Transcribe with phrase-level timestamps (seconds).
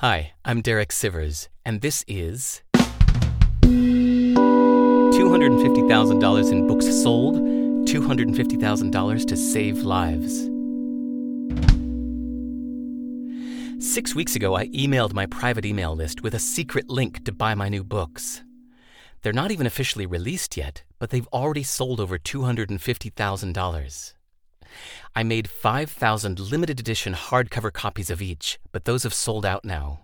[0.00, 2.62] Hi, I'm Derek Sivers, and this is
[3.64, 10.48] $250,000 in books sold, $250,000 to save lives.
[13.84, 17.56] Six weeks ago, I emailed my private email list with a secret link to buy
[17.56, 18.44] my new books.
[19.22, 24.12] They're not even officially released yet, but they've already sold over $250,000.
[25.14, 30.00] I made 5,000 limited edition hardcover copies of each, but those have sold out now.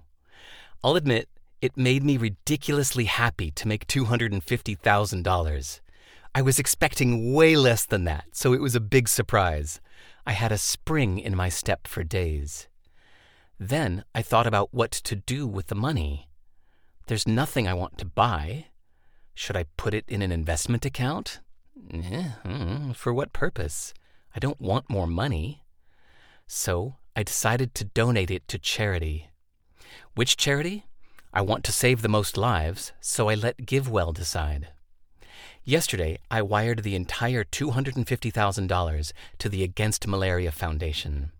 [0.82, 1.28] I'll admit,
[1.60, 5.80] it made me ridiculously happy to make $250,000.
[6.34, 9.80] I was expecting way less than that, so it was a big surprise.
[10.26, 12.68] I had a spring in my step for days.
[13.58, 16.28] Then I thought about what to do with the money.
[17.06, 18.66] There's nothing I want to buy.
[19.34, 21.40] Should I put it in an investment account?
[21.92, 23.94] Eh, hmm, for what purpose?
[24.34, 25.62] I don't want more money.
[26.46, 29.30] So I decided to donate it to charity.
[30.14, 30.86] Which charity?
[31.32, 34.68] I want to save the most lives, so I let GiveWell decide.
[35.64, 41.32] Yesterday, I wired the entire $250,000 to the Against Malaria Foundation.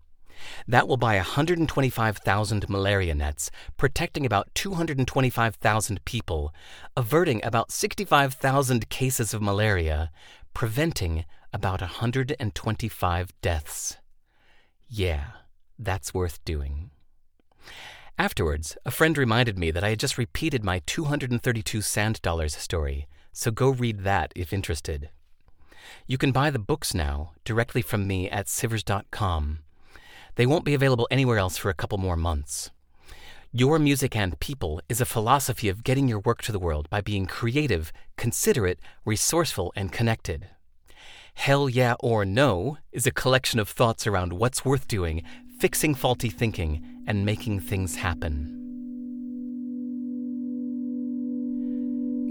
[0.67, 6.53] That will buy 125,000 malaria nets, protecting about 225,000 people,
[6.97, 10.11] averting about 65,000 cases of malaria,
[10.53, 11.25] preventing
[11.55, 13.97] about 125 deaths.
[14.89, 15.27] Yeah,
[15.79, 16.91] that's worth doing.
[18.17, 23.07] Afterwards, a friend reminded me that I had just repeated my 232 sand dollars story,
[23.31, 25.09] so go read that if interested.
[26.05, 29.59] You can buy the books now directly from me at sivers.com.
[30.35, 32.69] They won't be available anywhere else for a couple more months.
[33.53, 36.99] Your Music and People is a philosophy of getting your work to the world by
[36.99, 40.49] being creative, considerate, resourceful, and connected.
[41.35, 45.21] Hell Yeah or No is a collection of thoughts around what's worth doing,
[45.59, 48.51] fixing faulty thinking, and making things happen.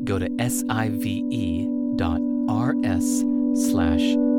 [0.04, 0.64] Go to sive.rs
[3.70, 4.33] slash 250